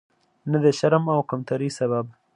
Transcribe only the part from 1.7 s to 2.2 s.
سبب.